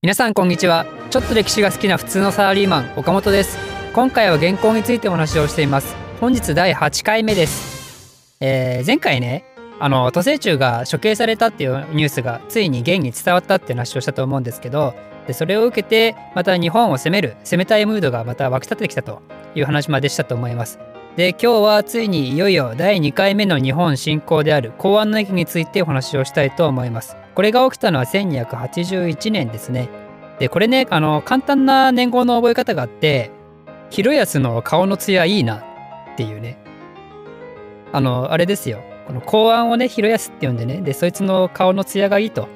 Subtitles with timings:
[0.00, 0.86] 皆さんこんにちは。
[1.10, 3.58] ちょっと歴史が好きな普通のサラリーマン岡本です。
[3.92, 5.96] 今回は原稿についてお話をしています。
[6.20, 9.44] 本日第8回目です、えー前回ね
[9.80, 14.94] あの都政中が処刑されたっていうニュースがついに現に伝わったっていう話をしたと思うんですけど
[15.26, 19.20] でそれを受けてまた日本を攻める攻めたいムードがまた湧き立ってきたと
[19.56, 20.78] いう話までしたと思います。
[21.16, 27.16] で今日はついにいよいよ第2回目の日本侵攻である公安の駅についてお話をしたいと思います。
[27.38, 29.88] これが起きたのは1281年ですね。
[30.40, 33.30] でこれねあの簡単な年号の覚え方があって
[33.90, 35.62] 広安の顔の艶いいなっ
[36.16, 36.58] ていうね。
[37.92, 38.82] あのあれですよ。
[39.06, 40.80] この公安をね広安って呼んでね。
[40.80, 42.48] でそいつの顔の艶がいいと。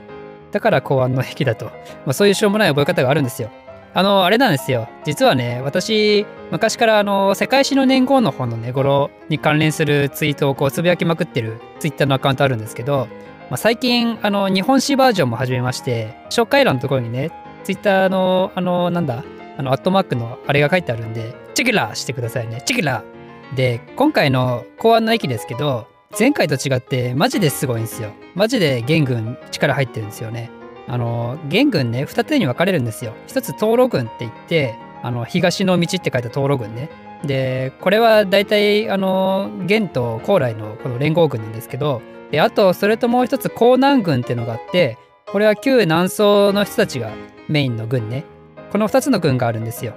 [0.51, 1.73] だから公安の駅だと、ま
[2.09, 3.52] あ、そういうしょうもない覚え方があるんですよ。
[3.95, 4.88] あのあれなんですよ。
[5.05, 13.07] 実はね私昔からあの世界史の年号の方のね頃に関連するツイートをこうつぶやきまくってるツイッターのアカウントあるんですけど、
[13.52, 17.30] まあ、最近あの日本史バージョンも始めまして紹介欄のところにね
[17.65, 19.24] ツイッターのあのなんだ
[19.59, 22.62] あのアットマークのあれが書いてあるんでチェキラーしてくださいね。
[22.65, 23.54] チェキラー。
[23.54, 25.87] で今回の公安の駅ですけど
[26.18, 28.15] 前回と違ってマジですごいんですよ。
[28.35, 30.51] マジで元軍力入ってるんですよね。
[30.88, 33.12] あの元軍ね二手に分かれるんですよ。
[33.27, 36.88] 一つ東路軍って言ってあの東の道って書いた東路軍ね。
[37.23, 42.01] でこれは大体あの元と高麗のこの連合軍なんですけど
[42.33, 44.99] であとそれともう一つ江南軍っていうのがあって
[45.30, 47.11] これは旧南宋の人たちが
[47.49, 48.24] メインの軍ね。
[48.73, 49.95] この2つの軍があるんですよ。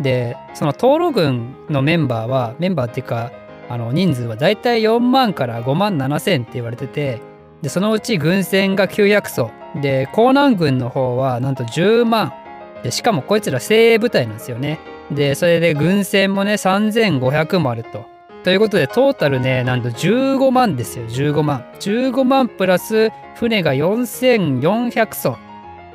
[0.00, 3.30] でその東路軍のメンバーはメンバーっていうか
[3.68, 7.20] あの人数はだいたい4万から5万7千って言われてて
[7.62, 12.32] でそのうち軍船が900艘で江南軍の方はなんと10万。
[12.82, 14.80] でしかもこいつら精鋭部隊なんですよね。
[15.10, 18.13] でそれで軍船もね3500もあると。
[18.44, 21.64] ということでトータルねなんと15万ですよ15万。
[21.80, 25.38] 15万プラス船が4400艘。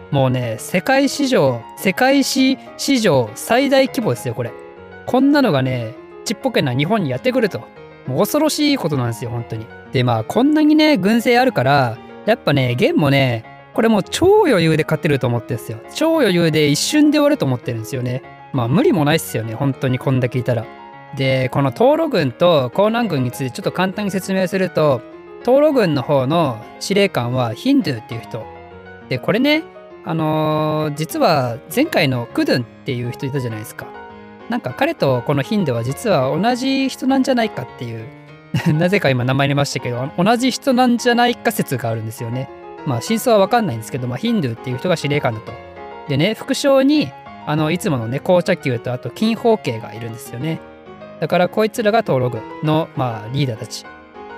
[0.09, 4.51] もうね世界史上世界史史上最大規模ですよこれ。
[5.05, 5.93] こんなのがね
[6.25, 7.59] ちっぽけな日本にやってくると。
[8.07, 9.67] もう恐ろしいことなんですよ本当に。
[9.91, 13.45] でまあこんなにね軍勢あるからやっぱね元もね
[13.75, 15.77] これもう超余裕で勝てると思ってるんですよ。
[15.93, 18.23] 超余裕で一瞬で終わると思ってるんですよね。
[18.53, 20.65] まあ無理もないっすよね本当にこんだけいたら。
[21.15, 25.01] でこの東路軍と江南軍についてちょっと簡単に説明すると
[25.43, 28.45] 東路軍の方の司令官はヒンドゥーっていう人。
[29.09, 29.63] でこれね
[30.05, 33.87] あのー実は前回のクドゥンっていう人いたじゃないですか。
[34.49, 38.05] なんか彼とこのヒンドゥーは実は同じ人なんじゃないかっていう
[38.73, 42.49] なぜか今名前入れましたけど同じ人なんじゃないか説があるんですよね。
[42.85, 45.51] まあ真相は分かんないんですけど、まあ、ヒンドゥーっていう人が司令官だと。
[46.07, 47.11] でね副将に
[47.45, 50.59] あのいつものね紅茶球とあと金宝慶がいるんですよね。
[51.19, 53.85] だからこいつらが東路軍の、まあ、リーダーたち。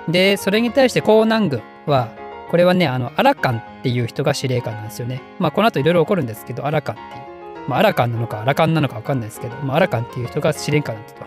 [0.08, 2.08] でそれに対して江南軍は
[2.50, 5.20] これはねあのアラカンっていう人が司令官なんですよね。
[5.38, 7.68] まあこの後いろいろ起こるんですけどアラカンっていう。
[7.68, 11.26] まあアラカンなのかアラカンなのか分かんないですけど、まあ、アラカンっていう人が司令官だったと。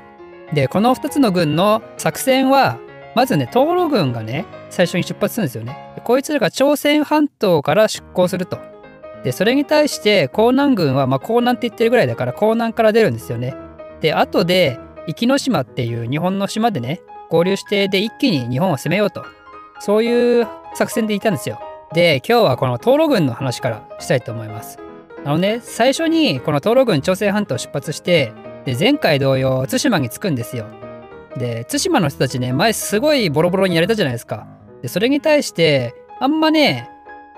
[0.53, 2.77] でこの2つの軍の作戦は
[3.15, 5.77] まずね東路軍がね最初に出発するんですよね。
[6.03, 8.59] こいつらが朝鮮半島から出港すると。
[9.23, 13.55] でそれに対して江南軍はまあ江南って言ってるぐらいだから江南から出るんですよね。
[14.01, 19.25] で後で壱岐の島っていう日本の島でね合流してで一気に日本を攻めようと。
[19.79, 21.59] そういう作戦でいたんですよ。
[21.93, 24.79] で今日はこの東路軍の話からしたいと思います。
[25.23, 28.31] あのね最初にこの東路軍朝鮮半島出発して
[28.65, 30.65] で前回同様対馬に着くんですよ。
[31.37, 34.47] で対馬の人たちね前すごいボロボロにやれたじゃないですか。
[34.81, 36.89] でそれに対してあんまね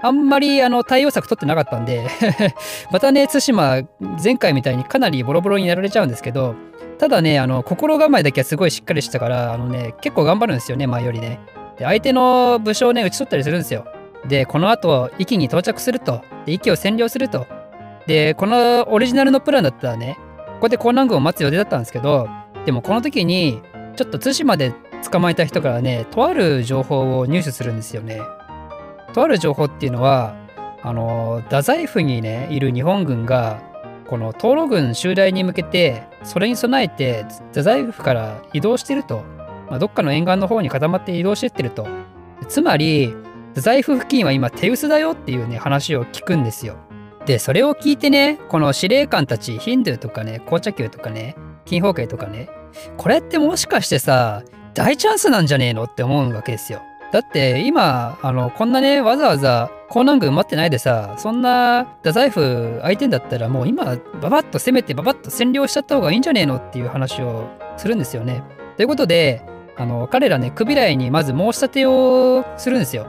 [0.01, 2.07] あんまりあの対応策取ってなかったんで
[2.91, 3.81] またね対馬
[4.23, 6.55] 前回みたいにかなりボロボロにやられちゃうんですけど
[6.97, 11.39] ただねあの心構えだけはすごいしっかりしたからあのね結構頑張るんですよね前よりね。
[11.77, 13.85] で相手の武将をね打ち取ったりするんですよ。
[14.27, 16.21] でこの後壱岐に到着すると。
[16.45, 17.45] で壱岐を占領すると。
[18.07, 20.17] でこのオリジナルのプランだったらね
[20.55, 22.27] ここで江南軍を待つ予定だったんですけど
[22.65, 23.61] でもこの時に
[23.95, 24.73] ちょっと対馬で
[25.11, 28.21] 捕まえた人からねとある情報を入手するんですよね。
[29.13, 30.35] とある情報っていうのは
[30.81, 33.61] あの太宰府にねいる日本軍が
[34.07, 39.23] この東路軍襲来に向けてそれに備えて太宰府から移動してると、
[39.69, 41.87] まあ、どっかの沿岸の方に固まって移動してってると。
[42.47, 43.13] つまり
[43.49, 46.77] 太宰府付近は今手薄だよっていうね話を聞くんですよ。
[47.25, 51.35] でそれを聞いてねこの司令官たちヒンドゥーとかね紅茶球とかね
[51.65, 52.49] 金宝慶とかね
[52.95, 54.43] これってもしかしてさ
[54.73, 56.81] 大チャンスなんじゃねえのって思うわけですよ。
[57.11, 63.85] だって今あのこんなねわざわざ江南軍待ってないでさそんな太宰府相手だったらもう今
[64.21, 68.43] ババッと攻めてババッと占領しちゃった方がいいんじゃねえのっていう話をするんですよね。
[68.75, 69.43] ということで
[69.77, 73.07] あの彼らねクビライにまず申し立てをするんですよ。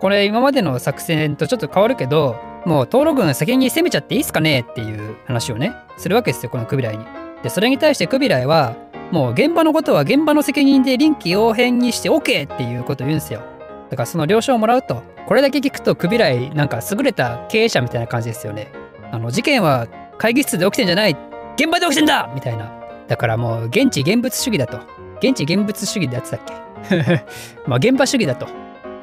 [0.00, 2.36] これ今までの作戦とちょっと変わるけど
[2.66, 7.04] もう、東路軍先に攻めちゃっていいっすかねっていう話をね、するわけですよ、このクビライに。
[7.44, 8.74] で、それに対してクビライは、
[9.12, 13.40] もう現場のことは現場の責任で臨機応変にして OK っていうことを言うんですよ。
[13.88, 18.70] だからその了承をもらうと、これだけ聞くとクビライなんか優れた経営者みたいな感じですよね。
[19.10, 19.86] あの、事件は
[20.18, 21.16] 会議室で起きてんじゃない
[21.56, 22.72] 現場で起きてんだみたいな。
[23.08, 24.78] だからもう現地現物主義だと。
[25.20, 26.40] 現地現物主義でやってたっ
[26.88, 27.24] け？
[27.66, 28.46] まあ現場主義だと。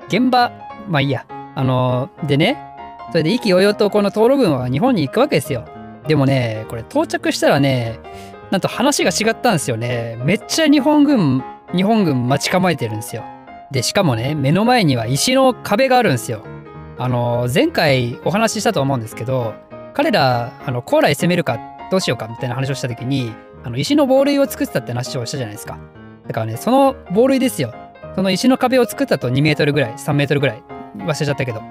[0.07, 0.51] 現場、
[0.87, 1.25] まあいいや。
[1.55, 2.57] あの、でね、
[3.11, 5.65] それで意気揚々とこの討論軍は日本に行くわけですよ。
[6.07, 7.99] でもね、これ到着したらね、
[8.51, 10.17] なんと話が違ったんですよね。
[10.23, 11.43] めっちゃ日本軍、
[11.75, 13.23] 日本軍待ち構えてるんですよ。
[13.73, 16.43] で、しかもね、目の前には石の壁があるんですよ。
[16.99, 19.55] あの、前回お話ししたと思うんですけど、
[19.95, 21.57] 彼ら、あの、高麗攻めるか
[21.89, 23.33] どうしようかみたいな話をした時に、
[23.63, 25.79] あの、石の防塁を作ってたって話をしたじゃないですか。
[26.27, 27.73] だからね、その防塁ですよ。
[28.15, 30.63] その石の壁を作ったと2メートルぐらい、3メートルぐらい、
[30.97, 31.63] 忘れちゃったけど。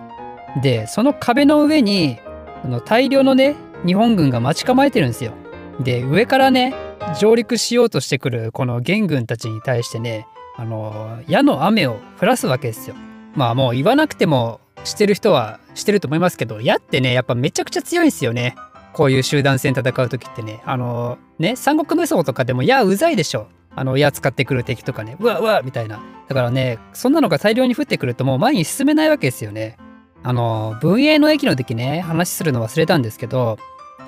[0.60, 2.18] で、その壁の上に、
[2.64, 3.54] あの大量のね、
[3.86, 5.34] 日本軍が待ち構えてるんですよ。
[5.78, 6.74] で、上からね、
[7.20, 10.26] 上陸しようとしてくるこの元軍たちに対してね、
[10.56, 12.96] あの、矢の雨を降らすわけですよ。
[13.34, 18.54] まあもう言わなくてもしてる人はしてると思いますけど、矢ってね、やっぱめちゃくちゃ強いんですよね。
[18.92, 20.60] こういう集団戦戦う時ってね。
[20.66, 23.48] あの、ね、三国無双とかでも矢うざいでしょ。
[23.74, 26.00] あの、矢使ってくる敵とかね、うわうわみたいな。
[26.28, 29.78] だからね、そんなのが大量に降ってくるともう前に進めないわけですよね。
[30.22, 33.58] あの、文英の駅の時ね、話するの忘れたんですけど、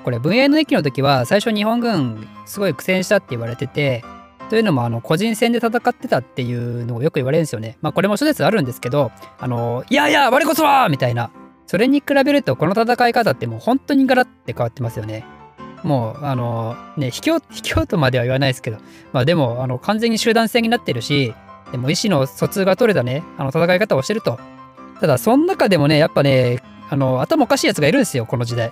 [0.03, 4.03] これ文英の駅の時は最初日本軍すごい苦戦したって言われてて、
[4.49, 7.77] というのもあの個人戦で戦ってたっていうのをよく言われるんですよね。
[7.81, 11.31] まあこれも諸説あるんですけど、あの、いやいや、我こそはみたいな。
[11.67, 15.25] それに比べるとこの戦い方ってもう本当にガラッて変わってますよね。
[15.83, 18.77] もうあのね、卑怯、 卑怯とまでは言わないですけど、
[19.13, 21.33] まあでもあの完全に集団戦になってるし、
[21.71, 24.39] でも意思の疎通が取れたね、あの戦い方をしてると。
[25.01, 26.59] ただ、その中でもね、やっぱね、
[26.89, 28.71] あの、頭おかしいやつがいるんですよ、この時代。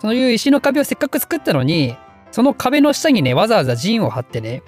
[0.00, 1.96] そういう石の壁をせっかく作ったのに、
[2.30, 4.62] その壁の下にね、わざわざ陣を張ってね、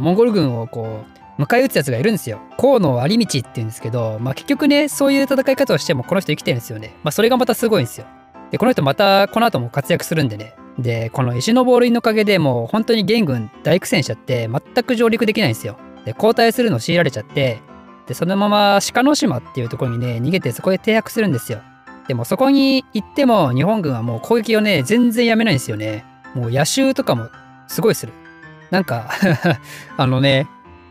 [0.00, 1.04] モンゴル軍をこ
[1.38, 2.40] う、迎え撃つやつがいるんですよ。
[2.58, 6.94] 河野有道って言うんですけど、まあ結局ね、そういう戦い方をしてもこの人生きてるんですよね。
[7.02, 8.06] まあそれがまたすごいんですよ。
[8.50, 10.54] で、この人またこの後も活躍するんでね。
[10.78, 15.76] で、この石のボールのおかげでもう本当に元軍大苦戦しちゃって全く上陸できないんですよ。
[16.04, 17.60] で、交代するのを強いられちゃって、
[18.06, 21.60] で、そのまま鹿の島っていうところにね、逃げてそこで停泊するんですよ。
[22.06, 26.04] でもそこに行っても日本軍はもう攻撃をね、全然やめないんですよね。
[26.34, 27.28] もう野襲とかも
[27.66, 28.12] すごいする。
[28.74, 29.08] なんか
[29.96, 30.48] あのね、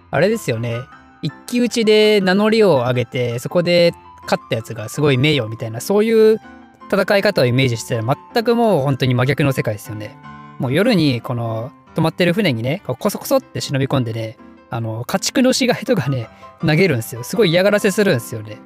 [0.10, 0.80] あれですよね。
[1.22, 3.94] 一騎打ちで名乗りを上げて、そこで
[4.24, 6.40] 勝ったやつがすごい名誉みたいな、そういう
[6.90, 10.16] 戦い方をイメージしてたら全くもう本当に真逆の世界ですよね。
[10.60, 14.38] もう夜にこの止まってる船にね、こそこそって忍び込んでね、
[14.70, 16.30] あの、家畜の死骸とかね、
[16.62, 17.24] 投げるんですよ。
[17.26, 18.60] すごい嫌がらせするんですよね。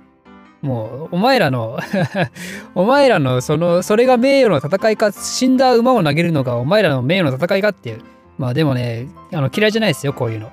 [0.61, 1.79] もう、お前らの
[2.75, 8.01] お前らの、その、それが名誉の戦いか、死んだ馬を投げるのがお前らの名誉の戦いかっていう。
[8.37, 10.51] まあでもね、あの、嫌いじゃないですよ、こういうの。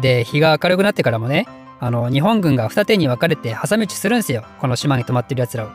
[0.00, 1.46] で、日が明るくなってからもね、
[1.80, 4.44] あの、日本軍が二手に分かれて挟み撃ちするんですよ。
[4.60, 5.68] この島に泊まってる奴らを。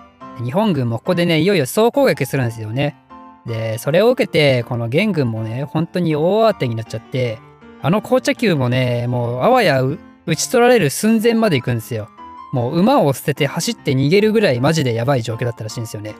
[0.43, 2.97] 日本軍もここでね、いよいよ総攻撃するんですよね。
[3.45, 7.39] で、それを受けて、この元軍もね、本当に大慌てになっちゃって、
[7.81, 9.97] あの紅茶球もね、もうあわや打
[10.35, 12.09] ち取られる寸前まで行くんですよ。
[12.51, 16.15] もう馬を捨てて走って逃げるぐらいマジでやばい状況だったらしいんですよね。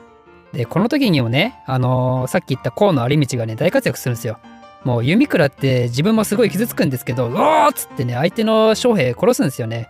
[0.52, 4.38] で、この時にもね、あのー、さっき言った河野有道がね、大活躍するんですよ。
[4.84, 9.88] もう弓食らって自分もすごい傷つくんですけど、うおーっつってね、相手の将兵殺すんですよね。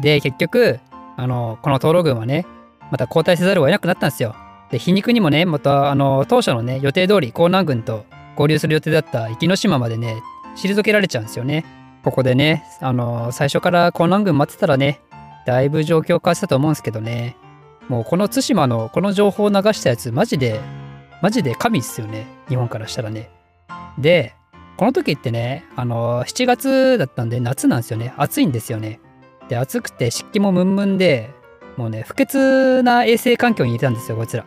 [0.00, 0.78] で、結局、
[1.16, 2.46] あの、この灯籠軍はね、
[2.90, 4.36] また交代せざるを得なくなったんですよ。
[4.70, 8.04] で、皮肉にもね、また、あの、当初のね、予定通り江南軍と
[8.36, 10.22] 合流する予定だった壱岐島までね、
[10.56, 11.64] 退けられちゃうんですよね。
[12.04, 15.00] ここでね、あの、最初から江南軍待ってたらね、
[15.46, 17.36] だいぶ状況変わってたと思うんですけどね。
[17.88, 20.60] もうこの対馬のこの情報を流したやつ、マジで、
[21.22, 22.26] マジで神っすよね。
[22.48, 23.30] 日本からしたらね。
[23.98, 24.34] で、
[24.76, 28.14] この時ってね、あの、7月だったんで夏なんですよね。
[28.16, 29.00] 暑いんですよね。
[29.48, 31.30] で、暑くて湿気もムンムンで、
[31.76, 34.44] もうね、不潔な衛生環境にいたんですよ、こいつら。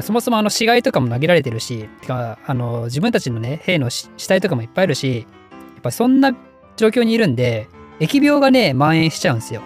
[0.00, 6.34] そもそもあの死骸とかも投げられてるし、てか、あの、自分たちのね、兵の死体とかもいっぱいあるし、やっぱそんな
[6.76, 7.68] 状況にいるんで、
[8.00, 9.62] 疫病がね、蔓延しちゃうんですよ。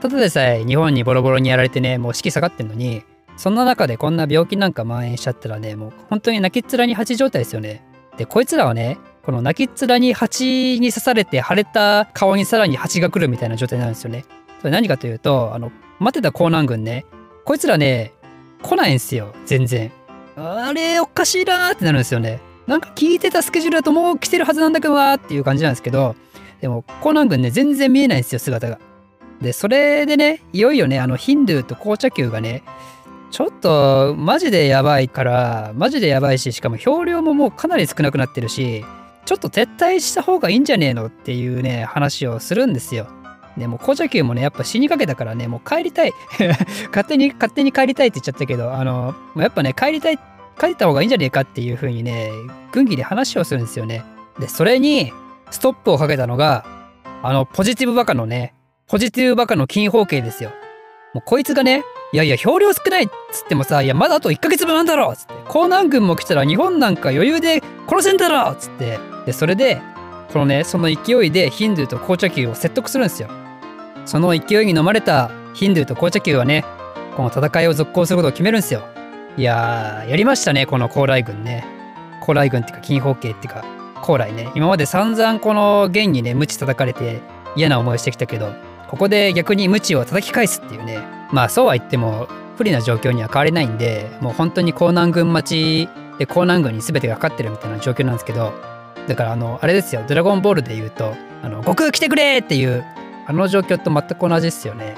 [0.00, 3.02] ただでさえ日本にボロボロにやられてね、もう士気下がってんのに、
[3.36, 7.82] そんな中でこんな病気なんか蔓延しちゃったらね、もう本当に泣きっ面に蜂状態ですよね。
[8.16, 14.24] で、こいつらはね、この泣きっ面に蜂に刺されて腫れた顔にさらに蜂が来るみたいな状態なんですよね。
[14.60, 17.04] それ何かというと、あの、待ってた江南軍ね、
[17.44, 18.12] こいつらね、
[18.62, 19.90] 来ないんすよ、全然。
[20.36, 22.40] あれ、おかしいなーってなるんですよね。
[22.66, 26.14] なんか聞いてたスケジュールだともう来てるはずなんだけどなーっていう感じなんですけど、
[26.60, 28.78] でも、江南軍ね、全然見えないんですよ、姿が。
[29.40, 32.62] で、それでね、いよいよね、あの、ヒンドゥーと紅茶球がね、
[33.30, 38.84] ちょっとマジでやばいからマジでやばいししかも表量ももうかなり少なくなってるし
[39.24, 43.08] ちょっと撤退した方がいいんじゃねえのっていうね話をするんですよ。
[43.58, 46.12] でも紅茶球もねやっぱ死にかけたからねもう帰りたい
[46.92, 50.18] 勝手に勝手に帰りたいって言っちゃったけどあのやっぱね帰りたい
[50.60, 52.30] 帰った方がいいんじゃねえかっていう風にね
[52.70, 54.04] 軍議で話をするんですよね。
[54.38, 55.12] でそれに
[55.50, 56.64] ストップをかけたのが
[57.22, 58.54] あのポジティブバカのね
[58.86, 60.50] ポジティブバカの金方形ですよ。
[61.16, 61.82] もうこいつがね
[62.12, 69.80] いやいや、表量少ないっつってもさ、いや、まだあと1ヶ月分なんだろっつって、江南軍も来たら日本なんか余裕で殺せんだろっつって、で、それで、
[70.30, 73.28] このね、その勢いでヒンドゥーと紅茶球を説得するんですよ。
[74.04, 76.64] その勢いに飲まれたヒンドゥーと紅茶球はね、
[77.16, 78.82] この戦いを続行することを決めるんですよ。
[79.38, 81.66] いやー、やりましたね、この高麗軍ね。
[82.20, 83.64] 高麗軍っていうか、金宝系っていうか、
[84.02, 84.52] 高麗ね。
[84.54, 87.20] 今まで散々この元にね、無知叩かれて
[87.56, 88.52] 嫌な思いしてきたけど、
[88.88, 91.00] ここで逆に無知を叩き返すっていうね。
[91.32, 95.88] まあそうは言っても不利な状況には変われないんで、もう本当に江南軍待ち
[96.18, 98.52] で江南軍に全てがかかってるみたいな状況なんですけど、
[99.06, 102.84] だからあの、あれですよ、ドラゴンボールで言うと、あの、悟空来てくれっていう、
[103.26, 104.94] あの状況と全く同じですよね。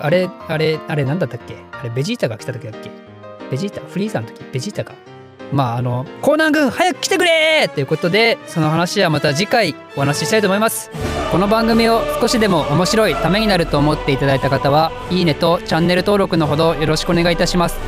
[0.00, 1.56] あれ、あれ、あれなんだったっけ？
[1.72, 2.90] あれベジータが来た時だっけ？
[3.50, 3.80] ベジータ？
[3.80, 4.42] フリーザの時？
[4.52, 4.92] ベジータか？
[5.52, 10.90] まああの江南軍早く来てくれということでその話はまた次回お話ししたいと思います。
[11.30, 17.78] この番組を少しでも面白いためになると思っていただいた方はいいねとチャンネル登録のほどよろしくお願いいたします。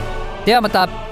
[0.44, 1.11] ではまた。